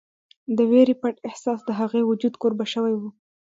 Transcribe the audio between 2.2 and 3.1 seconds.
کوربه شوی و